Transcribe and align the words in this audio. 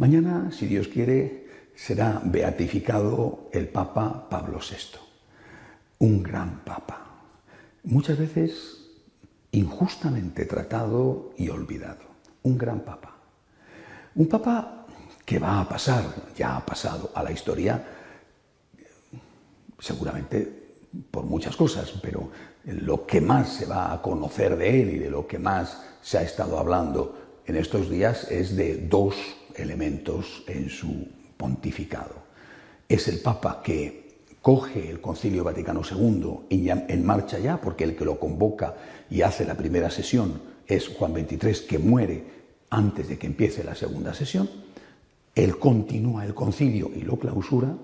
Mañana, 0.00 0.50
si 0.50 0.64
Dios 0.64 0.88
quiere, 0.88 1.44
será 1.74 2.22
beatificado 2.24 3.50
el 3.52 3.68
Papa 3.68 4.30
Pablo 4.30 4.58
VI, 4.58 4.98
un 5.98 6.22
gran 6.22 6.64
Papa, 6.64 7.04
muchas 7.84 8.16
veces 8.16 8.80
injustamente 9.52 10.46
tratado 10.46 11.34
y 11.36 11.50
olvidado, 11.50 12.00
un 12.44 12.56
gran 12.56 12.80
Papa. 12.80 13.14
Un 14.14 14.26
Papa 14.26 14.86
que 15.22 15.38
va 15.38 15.60
a 15.60 15.68
pasar, 15.68 16.02
ya 16.34 16.56
ha 16.56 16.64
pasado 16.64 17.10
a 17.14 17.22
la 17.22 17.32
historia, 17.32 17.84
seguramente 19.78 20.78
por 21.10 21.24
muchas 21.24 21.54
cosas, 21.54 21.92
pero 22.00 22.30
lo 22.64 23.04
que 23.04 23.20
más 23.20 23.50
se 23.50 23.66
va 23.66 23.92
a 23.92 24.00
conocer 24.00 24.56
de 24.56 24.80
él 24.80 24.94
y 24.94 24.98
de 24.98 25.10
lo 25.10 25.26
que 25.26 25.38
más 25.38 25.78
se 26.00 26.16
ha 26.16 26.22
estado 26.22 26.58
hablando 26.58 27.42
en 27.44 27.56
estos 27.56 27.90
días 27.90 28.30
es 28.30 28.56
de 28.56 28.88
dos 28.88 29.36
elementos 29.60 30.42
en 30.46 30.68
su 30.68 31.08
pontificado. 31.36 32.14
Es 32.88 33.08
el 33.08 33.20
Papa 33.20 33.62
que 33.62 34.10
coge 34.42 34.90
el 34.90 35.00
Concilio 35.00 35.44
Vaticano 35.44 35.82
II 35.88 36.46
en 36.50 37.06
marcha 37.06 37.38
ya, 37.38 37.60
porque 37.60 37.84
el 37.84 37.96
que 37.96 38.04
lo 38.04 38.18
convoca 38.18 38.74
y 39.10 39.22
hace 39.22 39.44
la 39.44 39.54
primera 39.54 39.90
sesión 39.90 40.40
es 40.66 40.88
Juan 40.88 41.14
XXIII, 41.14 41.66
que 41.68 41.78
muere 41.78 42.24
antes 42.70 43.08
de 43.08 43.18
que 43.18 43.26
empiece 43.26 43.64
la 43.64 43.74
segunda 43.74 44.14
sesión. 44.14 44.48
Él 45.34 45.58
continúa 45.58 46.24
el 46.24 46.34
concilio 46.34 46.90
y 46.94 47.02
lo 47.02 47.18
clausura. 47.18 47.74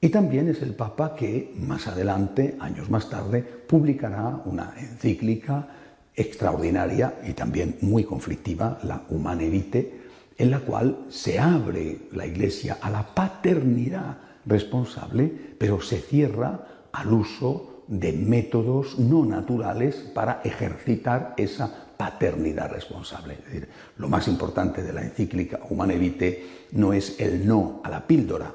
Y 0.00 0.10
también 0.10 0.48
es 0.48 0.62
el 0.62 0.74
Papa 0.74 1.16
que 1.16 1.52
más 1.56 1.88
adelante, 1.88 2.56
años 2.60 2.88
más 2.88 3.10
tarde, 3.10 3.42
publicará 3.42 4.42
una 4.44 4.74
encíclica 4.78 5.68
extraordinaria 6.14 7.20
y 7.26 7.32
también 7.32 7.78
muy 7.80 8.04
conflictiva, 8.04 8.78
la 8.84 9.02
Humane 9.08 9.48
Vitae, 9.48 9.92
en 10.38 10.50
la 10.52 10.60
cual 10.60 11.06
se 11.08 11.38
abre 11.38 12.08
la 12.12 12.24
Iglesia 12.24 12.78
a 12.80 12.90
la 12.90 13.14
paternidad 13.14 14.18
responsable, 14.46 15.30
pero 15.58 15.80
se 15.80 15.98
cierra 15.98 16.88
al 16.92 17.12
uso 17.12 17.82
de 17.88 18.12
métodos 18.12 18.98
no 18.98 19.24
naturales 19.24 19.96
para 20.14 20.40
ejercitar 20.44 21.34
esa 21.36 21.88
paternidad 21.96 22.70
responsable. 22.70 23.34
Es 23.34 23.44
decir, 23.44 23.68
lo 23.96 24.08
más 24.08 24.28
importante 24.28 24.82
de 24.82 24.92
la 24.92 25.02
encíclica 25.02 25.60
Humane 25.68 25.98
Vitae 25.98 26.46
no 26.72 26.92
es 26.92 27.18
el 27.18 27.46
no 27.46 27.80
a 27.82 27.90
la 27.90 28.06
píldora, 28.06 28.52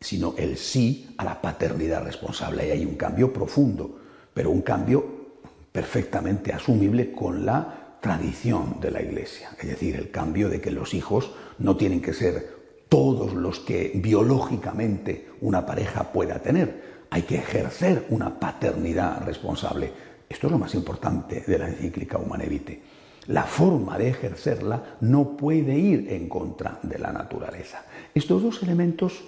sino 0.00 0.34
el 0.36 0.56
sí 0.56 1.14
a 1.18 1.24
la 1.24 1.40
paternidad 1.40 2.04
responsable. 2.04 2.68
Y 2.68 2.70
hay 2.70 2.84
un 2.84 2.94
cambio 2.94 3.32
profundo, 3.32 3.98
pero 4.32 4.50
un 4.50 4.62
cambio 4.62 5.24
perfectamente 5.72 6.52
asumible 6.52 7.10
con 7.10 7.44
la 7.44 7.83
tradición 8.04 8.82
de 8.82 8.90
la 8.90 9.00
Iglesia, 9.00 9.48
es 9.58 9.66
decir, 9.66 9.96
el 9.96 10.10
cambio 10.10 10.50
de 10.50 10.60
que 10.60 10.70
los 10.70 10.92
hijos 10.92 11.30
no 11.58 11.78
tienen 11.78 12.02
que 12.02 12.12
ser 12.12 12.54
todos 12.90 13.32
los 13.32 13.60
que 13.60 13.92
biológicamente 13.94 15.30
una 15.40 15.64
pareja 15.64 16.12
pueda 16.12 16.38
tener, 16.40 17.06
hay 17.08 17.22
que 17.22 17.36
ejercer 17.36 18.04
una 18.10 18.38
paternidad 18.38 19.24
responsable. 19.24 19.90
Esto 20.28 20.48
es 20.48 20.50
lo 20.52 20.58
más 20.58 20.74
importante 20.74 21.44
de 21.46 21.58
la 21.58 21.66
encíclica 21.66 22.18
Humane 22.18 22.44
Vitae. 22.44 22.82
La 23.28 23.44
forma 23.44 23.96
de 23.96 24.10
ejercerla 24.10 24.96
no 25.00 25.34
puede 25.34 25.78
ir 25.78 26.12
en 26.12 26.28
contra 26.28 26.80
de 26.82 26.98
la 26.98 27.10
naturaleza. 27.10 27.86
Estos 28.14 28.42
dos 28.42 28.62
elementos, 28.62 29.24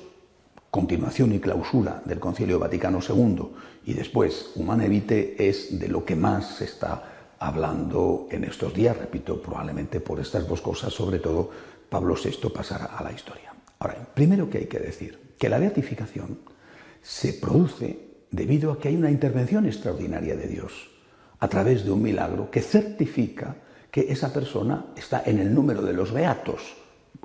continuación 0.71 1.33
y 1.33 1.39
clausura 1.39 2.03
del 2.05 2.21
Concilio 2.21 2.59
Vaticano 2.59 2.99
II 3.01 3.53
y 3.87 3.95
después 3.95 4.51
Humane 4.55 4.87
Vitae, 4.91 5.35
es 5.39 5.81
de 5.81 5.89
lo 5.89 6.05
que 6.05 6.15
más 6.15 6.57
se 6.57 6.65
está 6.65 7.16
hablando 7.39 8.29
en 8.31 8.45
estos 8.45 8.73
días, 8.73 8.97
repito, 8.97 9.41
probablemente 9.41 10.01
por 10.01 10.21
estas 10.21 10.47
dos 10.47 10.61
cosas, 10.61 10.93
sobre 10.93 11.19
todo 11.19 11.51
Pablo 11.89 12.15
VI 12.15 12.49
pasará 12.51 12.87
a 12.87 13.03
la 13.03 13.13
historia. 13.13 13.55
Ahora, 13.79 13.97
primero 14.15 14.49
que 14.49 14.59
hay 14.59 14.67
que 14.67 14.79
decir 14.79 15.35
que 15.39 15.49
la 15.49 15.59
beatificación 15.59 16.39
se 17.03 17.35
produce 17.35 18.07
debido 18.31 18.73
a 18.73 18.79
que 18.79 18.89
hay 18.89 18.97
una 18.97 19.11
intervención 19.11 19.67
extraordinaria 19.67 20.37
de 20.37 20.49
Dios 20.49 20.91
a 21.39 21.49
través 21.49 21.85
de 21.85 21.91
un 21.91 22.03
milagro 22.03 22.51
que 22.51 22.63
certifica 22.63 23.57
que 23.91 24.13
esa 24.13 24.33
persona 24.33 24.87
está 24.97 25.23
en 25.25 25.39
el 25.39 25.55
número 25.55 25.83
de 25.83 25.93
los 25.93 26.13
beatos. 26.13 26.77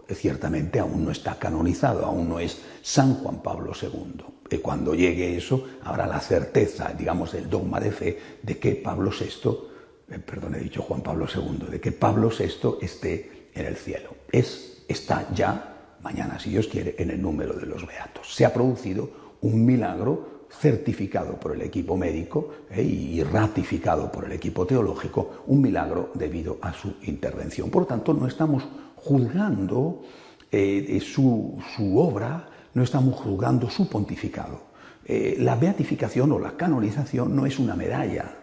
Ciertamente 0.07 0.79
aún 0.79 1.05
no 1.05 1.11
está 1.11 1.39
canonizado, 1.39 2.05
aún 2.05 2.27
no 2.27 2.39
es 2.39 2.61
San 2.81 3.15
Juan 3.15 3.41
Pablo 3.41 3.71
II. 3.81 4.23
Y 4.49 4.57
cuando 4.57 4.93
llegue 4.93 5.37
eso, 5.37 5.65
habrá 5.83 6.05
la 6.05 6.19
certeza, 6.19 6.93
digamos, 6.97 7.31
del 7.31 7.49
dogma 7.49 7.79
de 7.79 7.91
fe 7.91 8.19
de 8.43 8.59
que 8.59 8.75
Pablo 8.75 9.09
VI 9.09 9.49
eh, 9.49 9.70
perdón, 10.19 10.55
he 10.55 10.59
dicho 10.59 10.81
Juan 10.81 11.01
Pablo 11.01 11.25
II, 11.33 11.67
de 11.69 11.79
que 11.79 11.91
Pablo 11.91 12.29
VI 12.29 12.77
esté 12.81 13.49
en 13.53 13.65
el 13.65 13.75
cielo. 13.75 14.15
Es, 14.31 14.83
está 14.87 15.27
ya, 15.33 15.95
mañana 16.01 16.39
si 16.39 16.49
Dios 16.49 16.67
quiere, 16.67 16.95
en 16.97 17.11
el 17.11 17.21
número 17.21 17.53
de 17.53 17.65
los 17.65 17.85
beatos. 17.85 18.33
Se 18.33 18.45
ha 18.45 18.53
producido 18.53 19.09
un 19.41 19.65
milagro 19.65 20.41
certificado 20.49 21.39
por 21.39 21.55
el 21.55 21.61
equipo 21.61 21.95
médico 21.95 22.49
eh, 22.69 22.83
y 22.83 23.23
ratificado 23.23 24.11
por 24.11 24.25
el 24.25 24.33
equipo 24.33 24.65
teológico, 24.65 25.43
un 25.47 25.61
milagro 25.61 26.11
debido 26.13 26.57
a 26.61 26.73
su 26.73 26.95
intervención. 27.03 27.69
Por 27.69 27.83
lo 27.83 27.87
tanto, 27.87 28.13
no 28.13 28.27
estamos 28.27 28.67
juzgando 28.97 30.03
eh, 30.51 30.99
su, 31.01 31.57
obra, 31.95 32.49
no 32.73 32.83
estamos 32.83 33.15
juzgando 33.15 33.69
su 33.69 33.87
pontificado. 33.87 34.71
la 35.07 35.55
beatificación 35.55 36.31
o 36.31 36.39
la 36.39 36.55
canonización 36.55 37.35
no 37.35 37.45
es 37.45 37.57
una 37.59 37.75
medalla, 37.75 38.40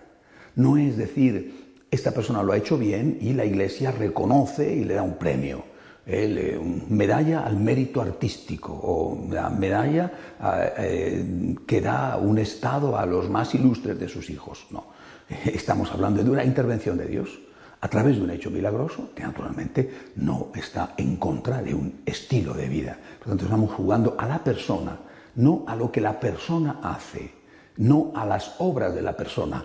no 0.59 0.77
es 0.77 0.97
decir, 0.97 1.77
esta 1.91 2.11
persona 2.11 2.43
lo 2.43 2.53
ha 2.53 2.57
hecho 2.57 2.77
bien 2.77 3.17
y 3.21 3.33
la 3.33 3.45
Iglesia 3.45 3.93
reconoce 3.93 4.75
y 4.75 4.85
le 4.85 4.95
da 4.95 5.03
un 5.03 5.17
premio. 5.17 5.65
Eh, 6.05 6.59
medalla 6.89 7.45
al 7.45 7.57
mérito 7.57 8.01
artístico 8.01 8.73
o 8.73 9.29
la 9.31 9.51
medalla 9.51 10.11
eh, 10.79 11.55
que 11.67 11.81
da 11.81 12.17
un 12.17 12.39
Estado 12.39 12.99
a 12.99 13.07
los 13.07 13.31
más 13.31 13.55
ilustres 13.55 14.01
de 14.01 14.09
sus 14.09 14.31
hijos. 14.31 14.67
No, 14.71 14.87
estamos 15.45 15.93
hablando 15.93 16.25
de 16.25 16.31
una 16.31 16.45
intervención 16.45 16.99
de 16.99 17.07
Dios 17.07 17.39
a 17.81 17.89
través 17.89 18.17
de 18.17 18.23
un 18.23 18.31
hecho 18.31 18.51
milagroso 18.51 19.11
que 19.15 19.23
naturalmente 19.23 20.11
no 20.17 20.49
está 20.55 20.95
en 20.97 21.17
contra 21.17 21.63
de 21.63 21.73
un 21.73 22.01
estilo 22.05 22.53
de 22.53 22.69
vida. 22.69 22.99
Por 23.19 23.29
lo 23.29 23.33
tanto, 23.33 23.45
estamos 23.45 23.73
jugando 23.73 24.17
a 24.19 24.27
la 24.27 24.43
persona, 24.43 24.99
no 25.37 25.65
a 25.69 25.77
lo 25.77 25.93
que 25.93 26.01
la 26.01 26.19
persona 26.19 26.81
hace, 26.83 27.31
no 27.77 28.13
a 28.17 28.27
las 28.27 28.57
obras 28.59 28.93
de 28.93 29.03
la 29.03 29.17
persona, 29.17 29.65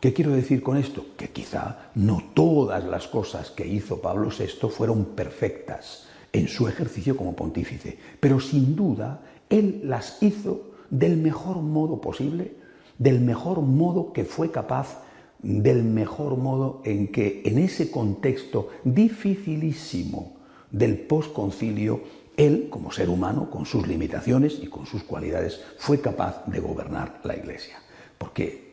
¿Qué 0.00 0.12
quiero 0.12 0.32
decir 0.32 0.62
con 0.62 0.76
esto? 0.76 1.06
Que 1.16 1.30
quizá 1.30 1.90
no 1.94 2.22
todas 2.34 2.84
las 2.84 3.06
cosas 3.06 3.50
que 3.50 3.66
hizo 3.66 4.00
Pablo 4.00 4.30
VI 4.36 4.68
fueron 4.68 5.04
perfectas 5.04 6.08
en 6.32 6.48
su 6.48 6.66
ejercicio 6.66 7.16
como 7.16 7.36
pontífice, 7.36 7.98
pero 8.18 8.40
sin 8.40 8.74
duda 8.74 9.20
él 9.48 9.82
las 9.84 10.22
hizo 10.22 10.72
del 10.90 11.16
mejor 11.18 11.58
modo 11.58 12.00
posible, 12.00 12.54
del 12.98 13.20
mejor 13.20 13.60
modo 13.60 14.12
que 14.12 14.24
fue 14.24 14.50
capaz, 14.50 15.02
del 15.40 15.84
mejor 15.84 16.36
modo 16.36 16.82
en 16.84 17.08
que 17.08 17.42
en 17.44 17.58
ese 17.58 17.90
contexto 17.90 18.70
dificilísimo 18.84 20.36
del 20.70 20.98
posconcilio, 20.98 22.02
él, 22.36 22.68
como 22.70 22.92
ser 22.92 23.10
humano, 23.10 23.50
con 23.50 23.66
sus 23.66 23.86
limitaciones 23.86 24.58
y 24.62 24.66
con 24.66 24.86
sus 24.86 25.02
cualidades, 25.02 25.60
fue 25.78 26.00
capaz 26.00 26.44
de 26.46 26.60
gobernar 26.60 27.20
la 27.24 27.36
Iglesia. 27.36 27.76
Porque 28.18 28.71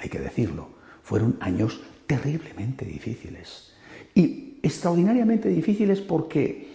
hay 0.00 0.08
que 0.08 0.18
decirlo, 0.18 0.68
fueron 1.02 1.36
años 1.40 1.80
terriblemente 2.06 2.84
difíciles. 2.84 3.72
Y 4.14 4.58
extraordinariamente 4.62 5.48
difíciles 5.48 6.00
porque 6.00 6.68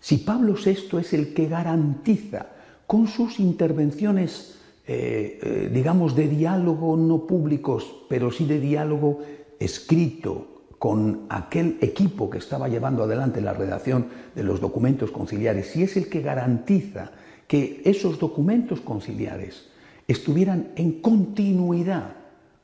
si 0.00 0.18
Pablo 0.18 0.54
VI 0.54 0.98
es 0.98 1.12
el 1.12 1.34
que 1.34 1.48
garantiza 1.48 2.46
con 2.86 3.06
sus 3.06 3.38
intervenciones, 3.40 4.58
eh, 4.86 5.38
eh, 5.42 5.70
digamos, 5.72 6.14
de 6.16 6.28
diálogo 6.28 6.96
no 6.96 7.26
públicos, 7.26 8.04
pero 8.08 8.30
sí 8.30 8.46
de 8.46 8.60
diálogo 8.60 9.20
escrito 9.58 10.62
con 10.78 11.26
aquel 11.28 11.76
equipo 11.80 12.30
que 12.30 12.38
estaba 12.38 12.68
llevando 12.68 13.02
adelante 13.02 13.40
la 13.40 13.52
redacción 13.52 14.06
de 14.34 14.44
los 14.44 14.60
documentos 14.60 15.10
conciliares, 15.10 15.66
si 15.66 15.82
es 15.82 15.96
el 15.96 16.08
que 16.08 16.22
garantiza 16.22 17.10
que 17.48 17.82
esos 17.84 18.18
documentos 18.18 18.80
conciliares 18.80 19.68
estuvieran 20.08 20.72
en 20.76 21.00
continuidad 21.00 22.16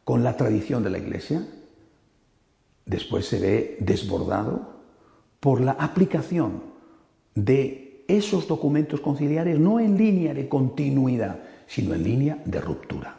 con 0.03 0.25
la 0.25 0.37
tradición 0.37 0.83
de 0.83 0.91
la 0.91 0.99
Iglesia, 0.99 1.47
después 2.87 3.27
se 3.27 3.39
ve 3.39 3.77
desbordado 3.81 4.75
por 5.41 5.61
la 5.61 5.73
aplicación 5.73 6.63
de 7.35 8.05
esos 8.09 8.49
documentos 8.49 9.01
conciliares 9.01 9.59
no 9.59 9.79
en 9.79 9.97
línea 9.97 10.35
de 10.35 10.49
continuidad, 10.49 11.41
sino 11.67 11.95
en 11.95 12.03
línea 12.03 12.43
de 12.45 12.61
ruptura 12.61 13.17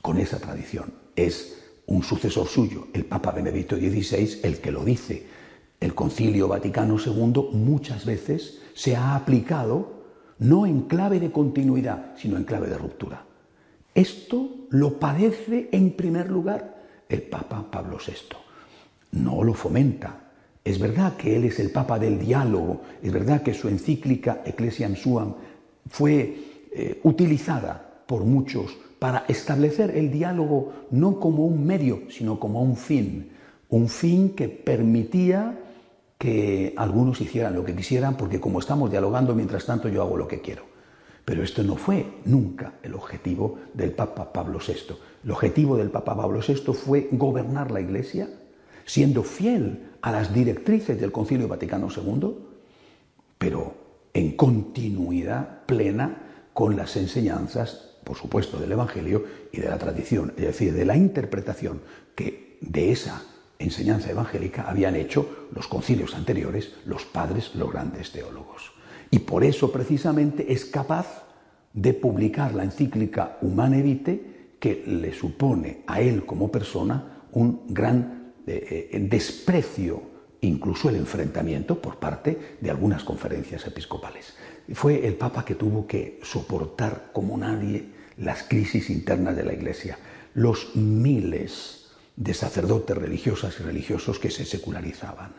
con 0.00 0.18
esa 0.18 0.38
tradición. 0.38 0.92
Es 1.14 1.62
un 1.86 2.02
sucesor 2.02 2.46
suyo, 2.48 2.88
el 2.92 3.04
Papa 3.04 3.30
Benedicto 3.30 3.76
XVI, 3.76 4.40
el 4.42 4.58
que 4.58 4.72
lo 4.72 4.84
dice. 4.84 5.26
El 5.80 5.94
Concilio 5.94 6.46
Vaticano 6.48 6.96
II 6.98 7.48
muchas 7.52 8.04
veces 8.04 8.60
se 8.74 8.96
ha 8.96 9.16
aplicado 9.16 10.02
no 10.38 10.66
en 10.66 10.82
clave 10.82 11.20
de 11.20 11.30
continuidad, 11.32 12.14
sino 12.16 12.36
en 12.36 12.44
clave 12.44 12.68
de 12.68 12.78
ruptura. 12.78 13.26
Esto 13.94 14.66
lo 14.70 14.98
padece 14.98 15.68
en 15.72 15.92
primer 15.92 16.30
lugar 16.30 16.82
el 17.08 17.22
Papa 17.22 17.64
Pablo 17.70 17.98
VI. 17.98 18.36
No 19.12 19.44
lo 19.44 19.52
fomenta. 19.52 20.18
Es 20.64 20.78
verdad 20.78 21.16
que 21.16 21.36
él 21.36 21.44
es 21.44 21.58
el 21.58 21.70
Papa 21.70 21.98
del 21.98 22.18
diálogo, 22.18 22.82
es 23.02 23.12
verdad 23.12 23.42
que 23.42 23.52
su 23.52 23.68
encíclica 23.68 24.42
Ecclesiam 24.46 24.94
Suam 24.94 25.34
fue 25.88 26.68
eh, 26.72 27.00
utilizada 27.02 28.04
por 28.06 28.24
muchos 28.24 28.76
para 28.98 29.24
establecer 29.26 29.96
el 29.96 30.12
diálogo 30.12 30.72
no 30.92 31.18
como 31.18 31.44
un 31.44 31.66
medio, 31.66 32.02
sino 32.08 32.38
como 32.38 32.62
un 32.62 32.76
fin, 32.76 33.30
un 33.68 33.88
fin 33.88 34.30
que 34.30 34.48
permitía 34.48 35.58
que 36.16 36.72
algunos 36.76 37.20
hicieran 37.20 37.56
lo 37.56 37.64
que 37.64 37.74
quisieran, 37.74 38.16
porque 38.16 38.40
como 38.40 38.60
estamos 38.60 38.92
dialogando, 38.92 39.34
mientras 39.34 39.66
tanto 39.66 39.88
yo 39.88 40.02
hago 40.02 40.16
lo 40.16 40.28
que 40.28 40.40
quiero. 40.40 40.71
Pero 41.24 41.42
esto 41.42 41.62
no 41.62 41.76
fue 41.76 42.18
nunca 42.24 42.74
el 42.82 42.94
objetivo 42.94 43.58
del 43.74 43.92
Papa 43.92 44.32
Pablo 44.32 44.58
VI. 44.58 44.96
El 45.24 45.30
objetivo 45.30 45.76
del 45.76 45.90
Papa 45.90 46.16
Pablo 46.16 46.40
VI 46.46 46.72
fue 46.72 47.08
gobernar 47.12 47.70
la 47.70 47.80
Iglesia, 47.80 48.28
siendo 48.84 49.22
fiel 49.22 49.90
a 50.00 50.10
las 50.10 50.34
directrices 50.34 51.00
del 51.00 51.12
Concilio 51.12 51.46
Vaticano 51.46 51.88
II, 51.94 52.34
pero 53.38 53.74
en 54.12 54.36
continuidad 54.36 55.64
plena 55.66 56.50
con 56.52 56.76
las 56.76 56.96
enseñanzas 56.96 57.92
por 58.04 58.16
supuesto, 58.16 58.58
del 58.58 58.72
Evangelio 58.72 59.24
y 59.52 59.60
de 59.60 59.68
la 59.68 59.78
tradición, 59.78 60.32
es 60.36 60.44
decir, 60.44 60.72
de 60.74 60.84
la 60.84 60.96
interpretación 60.96 61.80
que 62.14 62.58
de 62.60 62.90
esa 62.90 63.22
enseñanza 63.58 64.10
evangélica 64.10 64.68
habían 64.68 64.96
hecho 64.96 65.48
los 65.54 65.68
concilios 65.68 66.14
anteriores, 66.14 66.72
los 66.84 67.04
padres, 67.04 67.54
los 67.54 67.72
grandes 67.72 68.10
teólogos. 68.10 68.72
Y 69.12 69.18
por 69.18 69.44
eso 69.44 69.70
precisamente 69.70 70.50
es 70.50 70.64
capaz 70.64 71.24
de 71.74 71.92
publicar 71.92 72.54
la 72.54 72.64
encíclica 72.64 73.36
Humane 73.42 73.82
Vitae, 73.82 74.32
que 74.58 74.84
le 74.86 75.12
supone 75.12 75.82
a 75.86 76.00
él 76.00 76.24
como 76.24 76.50
persona 76.50 77.26
un 77.32 77.66
gran 77.68 78.32
eh, 78.46 78.88
eh, 78.90 78.98
desprecio, 79.10 80.02
incluso 80.40 80.88
el 80.88 80.96
enfrentamiento 80.96 81.80
por 81.80 81.98
parte 81.98 82.56
de 82.58 82.70
algunas 82.70 83.04
conferencias 83.04 83.66
episcopales. 83.66 84.34
Fue 84.72 85.06
el 85.06 85.14
Papa 85.14 85.44
que 85.44 85.56
tuvo 85.56 85.86
que 85.86 86.18
soportar 86.22 87.10
como 87.12 87.36
nadie 87.36 87.90
las 88.16 88.44
crisis 88.44 88.88
internas 88.88 89.36
de 89.36 89.44
la 89.44 89.52
Iglesia, 89.52 89.98
los 90.32 90.74
miles 90.74 91.90
de 92.16 92.32
sacerdotes 92.32 92.96
religiosas 92.96 93.60
y 93.60 93.62
religiosos 93.62 94.18
que 94.18 94.30
se 94.30 94.46
secularizaban, 94.46 95.34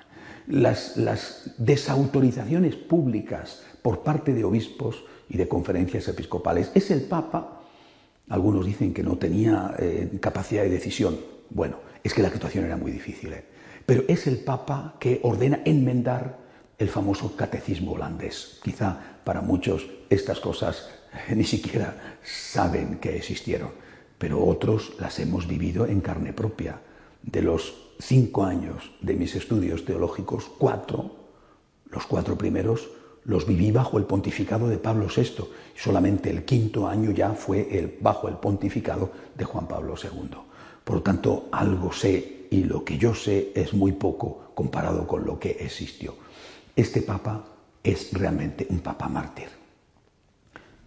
las, 0.47 1.53
desautorizaciones 1.57 2.75
públicas 2.75 3.63
por 3.81 4.03
parte 4.03 4.33
de 4.33 4.43
obispos 4.43 5.03
y 5.29 5.37
de 5.37 5.47
conferencias 5.47 6.07
episcopales. 6.07 6.71
Es 6.73 6.91
el 6.91 7.01
Papa, 7.01 7.61
algunos 8.29 8.65
dicen 8.65 8.93
que 8.93 9.03
no 9.03 9.17
tenía 9.17 9.75
eh, 9.79 10.17
capacidad 10.21 10.63
de 10.63 10.69
decisión. 10.69 11.17
Bueno, 11.49 11.77
es 12.03 12.13
que 12.13 12.21
la 12.21 12.31
situación 12.31 12.65
era 12.65 12.77
muy 12.77 12.91
difícil, 12.91 13.33
¿eh? 13.33 13.43
pero 13.85 14.03
es 14.07 14.27
el 14.27 14.37
Papa 14.37 14.95
que 14.99 15.19
ordena 15.23 15.61
enmendar 15.65 16.37
el 16.77 16.89
famoso 16.89 17.35
catecismo 17.35 17.93
holandés. 17.93 18.59
Quizá 18.63 18.97
para 19.23 19.41
muchos 19.41 19.87
estas 20.09 20.39
cosas 20.39 20.89
ni 21.35 21.43
siquiera 21.43 22.17
saben 22.23 22.97
que 22.97 23.15
existieron, 23.15 23.71
pero 24.17 24.43
otros 24.43 24.93
las 24.99 25.19
hemos 25.19 25.47
vivido 25.47 25.85
en 25.85 26.01
carne 26.01 26.33
propia. 26.33 26.79
De 27.23 27.41
los 27.41 27.73
cinco 27.99 28.43
años 28.43 28.91
de 29.01 29.15
mis 29.15 29.35
estudios 29.35 29.85
teológicos, 29.85 30.51
cuatro, 30.57 31.11
los 31.89 32.05
cuatro 32.05 32.37
primeros, 32.37 32.89
los 33.25 33.47
viví 33.47 33.71
bajo 33.71 33.97
el 33.97 34.03
pontificado 34.03 34.67
de 34.67 34.77
Pablo 34.77 35.07
VI. 35.07 35.45
Solamente 35.75 36.29
el 36.29 36.43
quinto 36.43 36.87
año 36.87 37.11
ya 37.11 37.31
fue 37.31 37.97
bajo 38.01 38.27
el 38.27 38.35
pontificado 38.35 39.11
de 39.35 39.45
Juan 39.45 39.67
Pablo 39.67 39.95
II. 40.01 40.37
Por 40.83 40.97
lo 40.97 41.01
tanto, 41.01 41.47
algo 41.51 41.91
sé 41.93 42.47
y 42.51 42.65
lo 42.65 42.83
que 42.83 42.97
yo 42.97 43.15
sé 43.15 43.51
es 43.55 43.73
muy 43.73 43.93
poco 43.93 44.51
comparado 44.53 45.07
con 45.07 45.25
lo 45.25 45.39
que 45.39 45.51
existió. 45.51 46.15
Este 46.75 47.01
papa 47.01 47.45
es 47.83 48.11
realmente 48.13 48.67
un 48.69 48.79
papa 48.79 49.07
mártir. 49.07 49.47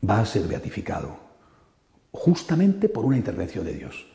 Va 0.09 0.21
a 0.21 0.27
ser 0.27 0.47
beatificado 0.47 1.17
justamente 2.13 2.89
por 2.89 3.05
una 3.05 3.17
intervención 3.17 3.65
de 3.65 3.75
Dios. 3.75 4.07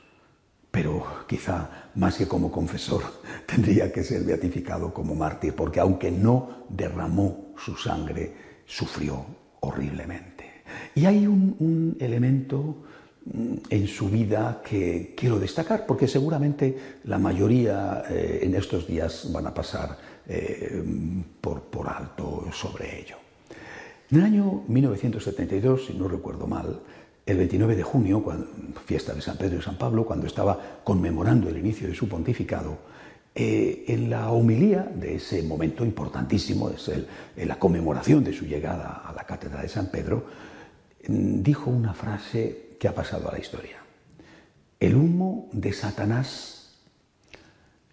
Pero 0.72 1.26
quizá 1.28 1.90
más 1.96 2.18
que 2.18 2.28
como 2.28 2.50
confesor 2.50 3.04
tendría 3.46 3.92
que 3.92 4.04
ser 4.04 4.24
beatificado 4.24 4.94
como 4.94 5.14
mártir, 5.14 5.54
porque 5.54 5.80
aunque 5.80 6.10
no 6.10 6.66
derramó 6.70 7.54
su 7.58 7.76
sangre, 7.76 8.34
sufrió 8.66 9.26
horriblemente. 9.60 10.64
Y 10.96 11.06
hay 11.06 11.28
un, 11.28 11.98
elemento 12.00 12.84
mm, 13.26 13.56
en 13.70 13.88
su 13.88 14.10
vida 14.10 14.62
que 14.64 15.14
quiero 15.16 15.40
destacar, 15.40 15.86
porque 15.86 16.08
seguramente 16.08 16.78
la 17.04 17.20
mayoría 17.20 18.04
eh, 18.10 18.40
en 18.44 18.56
estos 18.56 18.88
días 18.88 19.30
van 19.32 19.48
a 19.48 19.54
pasar 19.54 19.98
eh, 20.28 20.84
por, 21.42 21.64
por 21.64 21.90
alto 21.90 22.46
sobre 22.54 23.02
ello. 23.02 23.18
En 24.10 24.20
el 24.20 24.26
año 24.26 24.64
1972, 24.68 25.86
si 25.86 25.94
no 25.94 26.08
recuerdo 26.08 26.46
mal, 26.46 26.82
el 27.32 27.38
29 27.38 27.76
de 27.76 27.84
junio, 27.84 28.24
fiesta 28.86 29.14
de 29.14 29.22
San 29.22 29.38
Pedro 29.38 29.60
y 29.60 29.62
San 29.62 29.78
Pablo, 29.78 30.06
cuando 30.06 30.28
estaba 30.28 30.60
conmemorando 30.84 31.50
el 31.50 31.58
inicio 31.58 31.88
de 31.88 31.96
su 31.96 32.08
pontificado, 32.08 32.78
eh, 33.34 33.86
en 33.88 34.10
la 34.10 34.32
homilía 34.32 34.84
de 34.84 35.16
ese 35.16 35.42
momento 35.44 35.86
importantísimo, 35.86 36.70
es 36.70 36.90
en 36.90 37.48
la 37.48 37.58
conmemoración 37.58 38.24
de 38.24 38.34
su 38.34 38.46
llegada 38.46 39.04
a 39.06 39.14
la 39.14 39.24
cátedra 39.24 39.62
de 39.62 39.70
San 39.70 39.88
Pedro, 39.88 40.26
mm, 41.08 41.42
dijo 41.42 41.70
una 41.70 41.94
frase 41.94 42.76
que 42.80 42.88
ha 42.88 42.96
pasado 42.96 43.30
a 43.30 43.32
la 43.32 43.40
historia. 43.40 43.78
El 44.80 44.96
humo 44.96 45.48
de 45.54 45.72
Satanás 45.72 46.76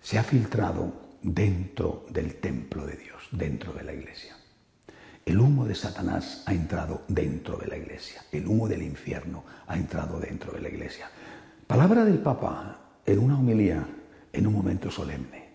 se 0.00 0.18
ha 0.18 0.24
filtrado 0.24 0.92
dentro 1.22 2.06
del 2.10 2.36
templo 2.36 2.86
de 2.86 2.96
Dios, 2.96 3.22
dentro 3.30 3.72
de 3.74 3.84
la 3.84 3.92
iglesia. 3.92 4.37
El 5.28 5.40
humo 5.40 5.66
de 5.66 5.74
Satanás 5.74 6.42
ha 6.46 6.54
entrado 6.54 7.02
dentro 7.06 7.58
de 7.58 7.66
la 7.66 7.76
iglesia. 7.76 8.24
El 8.32 8.46
humo 8.46 8.66
del 8.66 8.80
infierno 8.80 9.44
ha 9.66 9.76
entrado 9.76 10.18
dentro 10.18 10.52
de 10.52 10.62
la 10.62 10.70
iglesia. 10.70 11.10
Palabra 11.66 12.06
del 12.06 12.16
Papa 12.16 12.78
en 13.04 13.18
una 13.18 13.38
homilía, 13.38 13.86
en 14.32 14.46
un 14.46 14.54
momento 14.54 14.90
solemne. 14.90 15.50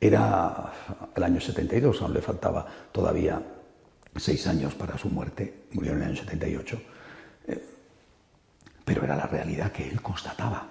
Era 0.00 0.72
el 1.14 1.22
año 1.22 1.42
72, 1.42 2.00
aún 2.00 2.14
le 2.14 2.22
faltaba 2.22 2.66
todavía 2.90 3.42
seis 4.16 4.46
años 4.46 4.74
para 4.74 4.96
su 4.96 5.10
muerte, 5.10 5.66
murió 5.72 5.92
en 5.92 5.98
el 5.98 6.04
año 6.04 6.16
78, 6.16 6.82
eh, 7.48 7.64
pero 8.82 9.04
era 9.04 9.14
la 9.14 9.26
realidad 9.26 9.72
que 9.72 9.86
él 9.86 10.00
constataba, 10.00 10.70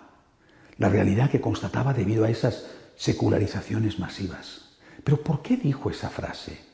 la 0.80 0.90
realidad 0.90 1.30
que 1.30 1.40
constataba 1.40 1.94
debido 1.94 2.26
a 2.26 2.32
esas 2.32 2.66
secularizaciones 2.96 4.00
masivas. 4.00 4.80
Pero 5.04 5.22
¿por 5.22 5.44
qué 5.44 5.58
dijo 5.58 5.92
esa 5.92 6.10
frase? 6.10 6.66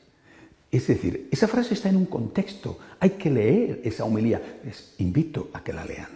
Es 0.74 0.88
decir, 0.88 1.28
esa 1.30 1.46
frase 1.46 1.74
está 1.74 1.88
en 1.88 1.94
un 1.94 2.06
contexto, 2.06 2.80
hay 2.98 3.10
que 3.10 3.30
leer 3.30 3.80
esa 3.84 4.04
homilía. 4.04 4.58
Les 4.64 4.96
invito 4.98 5.48
a 5.52 5.62
que 5.62 5.72
la 5.72 5.84
lean. 5.84 6.08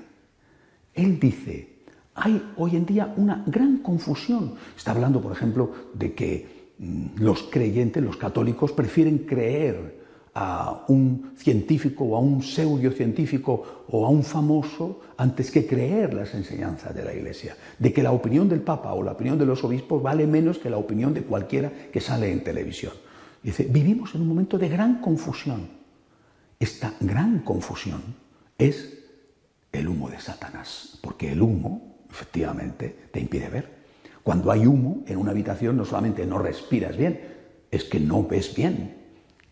Él 0.94 1.20
dice, 1.20 1.76
hay 2.16 2.42
hoy 2.56 2.74
en 2.74 2.84
día 2.84 3.14
una 3.16 3.44
gran 3.46 3.78
confusión. 3.78 4.54
Está 4.76 4.90
hablando, 4.90 5.20
por 5.20 5.30
ejemplo, 5.30 5.70
de 5.94 6.12
que 6.12 6.72
mm, 6.76 7.20
los 7.20 7.44
creyentes, 7.44 8.02
los 8.02 8.16
católicos, 8.16 8.72
prefieren 8.72 9.18
creer 9.18 10.00
a 10.34 10.86
un 10.88 11.34
científico 11.36 12.02
o 12.06 12.16
a 12.16 12.18
un 12.18 12.42
pseudocientífico 12.42 13.84
o 13.88 14.06
a 14.06 14.08
un 14.08 14.24
famoso 14.24 15.02
antes 15.18 15.52
que 15.52 15.68
creer 15.68 16.14
las 16.14 16.34
enseñanzas 16.34 16.92
de 16.96 17.04
la 17.04 17.14
Iglesia, 17.14 17.56
de 17.78 17.92
que 17.92 18.02
la 18.02 18.10
opinión 18.10 18.48
del 18.48 18.62
Papa 18.62 18.92
o 18.92 19.04
la 19.04 19.12
opinión 19.12 19.38
de 19.38 19.46
los 19.46 19.62
obispos 19.62 20.02
vale 20.02 20.26
menos 20.26 20.58
que 20.58 20.68
la 20.68 20.78
opinión 20.78 21.14
de 21.14 21.22
cualquiera 21.22 21.70
que 21.92 22.00
sale 22.00 22.32
en 22.32 22.42
televisión. 22.42 22.92
Dice, 23.42 23.64
vivimos 23.64 24.14
en 24.14 24.22
un 24.22 24.28
momento 24.28 24.58
de 24.58 24.68
gran 24.68 25.00
confusión. 25.00 25.68
Esta 26.58 26.94
gran 27.00 27.40
confusión 27.40 28.02
es 28.58 28.98
el 29.72 29.88
humo 29.88 30.10
de 30.10 30.20
Satanás, 30.20 30.98
porque 31.02 31.32
el 31.32 31.42
humo, 31.42 31.98
efectivamente, 32.10 33.08
te 33.12 33.20
impide 33.20 33.48
ver. 33.48 33.78
Cuando 34.22 34.50
hay 34.50 34.66
humo 34.66 35.04
en 35.06 35.18
una 35.18 35.30
habitación 35.30 35.76
no 35.76 35.84
solamente 35.84 36.26
no 36.26 36.38
respiras 36.38 36.96
bien, 36.96 37.20
es 37.70 37.84
que 37.84 38.00
no 38.00 38.26
ves 38.26 38.54
bien. 38.54 38.96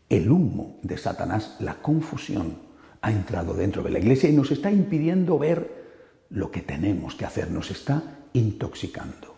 El 0.09 0.31
humo 0.31 0.79
de 0.83 0.99
Satanás, 0.99 1.57
la 1.61 1.77
confusión, 1.77 2.59
ha 3.01 3.13
entrado 3.13 3.55
dentro 3.55 3.83
de 3.83 3.91
la 3.91 3.99
iglesia 3.99 4.29
y 4.29 4.33
nos 4.33 4.51
está 4.51 4.71
impidiendo 4.71 5.39
ver 5.39 5.87
lo 6.31 6.51
que 6.51 6.61
tenemos 6.61 7.15
que 7.15 7.25
hacer, 7.25 7.51
nos 7.51 7.71
está 7.71 8.03
intoxicando. 8.33 9.37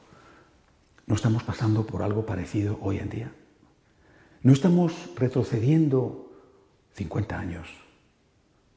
¿No 1.07 1.14
estamos 1.14 1.43
pasando 1.43 1.87
por 1.87 2.02
algo 2.02 2.25
parecido 2.25 2.78
hoy 2.83 2.99
en 2.99 3.11
día? 3.11 3.33
¿No 4.40 4.52
estamos 4.52 4.92
retrocediendo 5.16 6.30
50 6.95 7.38
años? 7.38 7.66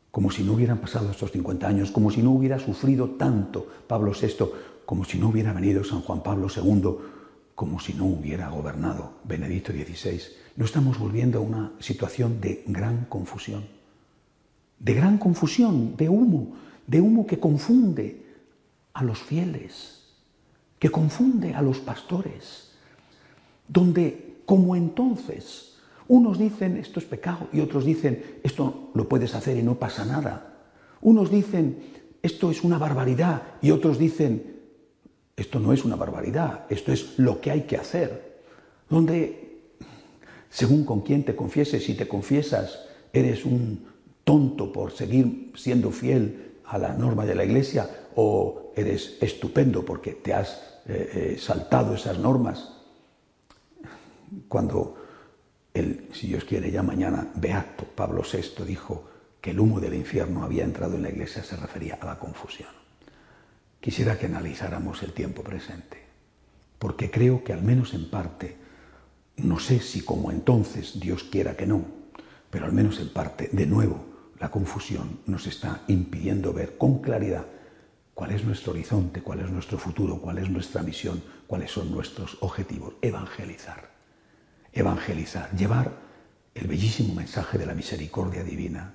Como 0.10 0.32
si 0.32 0.44
no 0.44 0.54
hubieran 0.54 0.80
pasado 0.80 1.12
estos 1.12 1.32
50 1.32 1.68
años, 1.68 1.92
como 1.92 2.10
si 2.10 2.24
no 2.24 2.32
hubiera 2.32 2.58
sufrido 2.58 3.12
tanto 3.12 3.68
Pablo 3.88 4.12
VI, 4.20 4.46
como 4.86 5.06
si 5.06 5.20
no 5.20 5.30
hubiera 5.30 5.54
venido 5.54 5.84
San 5.84 6.02
Juan 6.02 6.24
Pablo 6.24 6.48
II, 6.54 6.96
como 7.54 7.80
si 7.80 7.94
no 7.94 8.06
hubiera 8.06 8.50
gobernado 8.50 9.20
Benedicto 9.24 9.72
XVI. 9.72 10.20
No 10.56 10.66
estamos 10.66 10.98
volviendo 10.98 11.38
a 11.38 11.42
una 11.42 11.74
situación 11.80 12.42
de 12.42 12.64
gran 12.66 13.06
confusión, 13.06 13.64
de 14.80 14.94
gran 14.96 15.20
confusión, 15.20 15.96
de 15.96 16.10
humo, 16.10 16.56
de 16.88 17.02
humo 17.02 17.28
que 17.28 17.40
confunde 17.40 18.26
a 18.94 19.04
los 19.04 19.20
fieles, 19.20 20.02
que 20.80 20.90
confunde 20.90 21.54
a 21.54 21.62
los 21.62 21.78
pastores, 21.78 22.72
donde 23.68 24.31
como 24.52 24.76
entonces 24.76 25.78
unos 26.10 26.38
dicen 26.38 26.76
esto 26.76 27.00
es 27.00 27.06
pecado 27.06 27.48
y 27.54 27.62
otros 27.62 27.86
dicen 27.86 28.42
esto 28.44 28.90
lo 28.94 29.08
puedes 29.08 29.34
hacer 29.34 29.56
y 29.56 29.64
no 29.64 29.80
pasa 29.80 30.04
nada. 30.04 30.58
Unos 31.00 31.32
dicen 31.32 31.78
esto 32.22 32.52
es 32.52 32.62
una 32.62 32.78
barbaridad 32.78 33.44
y 33.62 33.72
otros 33.72 33.98
dicen 33.98 34.60
esto 35.38 35.62
no 35.62 35.72
es 35.72 35.86
una 35.86 35.96
barbaridad, 35.96 36.66
esto 36.70 36.92
es 36.92 37.18
lo 37.18 37.40
que 37.40 37.50
hay 37.50 37.62
que 37.62 37.78
hacer. 37.78 38.42
Donde, 38.90 39.62
según 40.50 40.84
con 40.84 41.00
quién 41.00 41.24
te 41.24 41.34
confieses, 41.34 41.86
si 41.86 41.94
te 41.94 42.10
confiesas, 42.10 42.78
eres 43.14 43.46
un 43.46 43.86
tonto 44.26 44.74
por 44.74 44.92
seguir 44.92 45.54
siendo 45.56 45.92
fiel 45.92 46.58
a 46.66 46.78
la 46.78 46.94
norma 46.94 47.26
de 47.26 47.36
la 47.36 47.46
Iglesia 47.46 47.90
o 48.16 48.74
eres 48.76 49.18
estupendo 49.22 49.86
porque 49.86 50.12
te 50.12 50.34
has 50.34 50.82
eh, 50.90 51.36
eh, 51.36 51.38
saltado 51.40 51.96
esas 51.96 52.20
normas. 52.20 52.81
Cuando 54.48 54.98
el, 55.74 56.10
si 56.14 56.28
Dios 56.28 56.44
quiere, 56.44 56.72
ya 56.72 56.84
mañana, 56.84 57.32
Beato 57.36 57.86
Pablo 57.86 58.24
VI 58.24 58.66
dijo 58.66 59.10
que 59.42 59.52
el 59.52 59.60
humo 59.60 59.80
del 59.80 59.94
infierno 59.94 60.44
había 60.44 60.64
entrado 60.64 60.96
en 60.96 61.04
la 61.04 61.10
Iglesia, 61.10 61.44
se 61.44 61.56
refería 61.56 61.98
a 62.00 62.06
la 62.06 62.20
confusión. 62.20 62.70
Quisiera 63.80 64.18
que 64.18 64.28
analizáramos 64.28 65.02
el 65.02 65.14
tiempo 65.14 65.42
presente, 65.42 65.98
porque 66.78 67.10
creo 67.10 67.44
que 67.44 67.54
al 67.54 67.64
menos 67.64 67.94
en 67.94 68.10
parte, 68.10 68.58
no 69.38 69.60
sé 69.60 69.80
si 69.80 70.02
como 70.02 70.32
entonces 70.32 71.00
Dios 71.00 71.24
quiera 71.24 71.58
que 71.58 71.66
no, 71.66 71.84
pero 72.52 72.66
al 72.66 72.74
menos 72.74 73.00
en 73.00 73.12
parte, 73.12 73.50
de 73.52 73.66
nuevo, 73.66 74.06
la 74.40 74.52
confusión 74.52 75.20
nos 75.26 75.48
está 75.48 75.84
impidiendo 75.88 76.54
ver 76.54 76.78
con 76.78 77.00
claridad 77.00 77.46
cuál 78.14 78.32
es 78.32 78.44
nuestro 78.44 78.74
horizonte, 78.74 79.22
cuál 79.22 79.40
es 79.40 79.50
nuestro 79.50 79.78
futuro, 79.78 80.20
cuál 80.20 80.38
es 80.38 80.50
nuestra 80.50 80.84
misión, 80.84 81.24
cuáles 81.48 81.72
son 81.72 81.92
nuestros 81.92 82.38
objetivos. 82.42 82.94
Evangelizar. 83.02 83.91
Evangelizar. 84.74 85.52
Llevar 85.56 85.92
el 86.56 86.68
bellísimo 86.68 87.14
mensaje 87.14 87.58
de 87.58 87.66
la 87.66 87.74
misericordia 87.74 88.44
divina, 88.44 88.94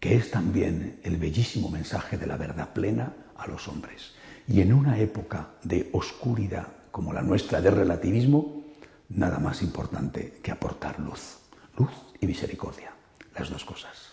que 0.00 0.16
es 0.16 0.30
también 0.30 1.00
el 1.02 1.16
bellísimo 1.16 1.68
mensaje 1.68 2.18
de 2.18 2.26
la 2.26 2.36
verdad 2.36 2.72
plena 2.72 3.14
a 3.36 3.46
los 3.46 3.68
hombres. 3.68 4.14
Y 4.48 4.60
en 4.60 4.72
una 4.72 4.98
época 4.98 5.50
de 5.62 5.88
oscuridad 5.92 6.68
como 6.90 7.12
la 7.12 7.22
nuestra 7.22 7.60
de 7.60 7.70
relativismo, 7.70 8.64
nada 9.08 9.38
más 9.38 9.62
importante 9.62 10.40
que 10.42 10.50
aportar 10.50 10.98
luz. 11.00 11.38
Luz 11.76 11.90
y 12.20 12.26
misericordia. 12.26 12.92
Las 13.36 13.48
dos 13.48 13.64
cosas. 13.64 14.12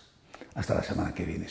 Hasta 0.54 0.74
la 0.74 0.82
semana 0.82 1.12
que 1.14 1.24
viene. 1.24 1.46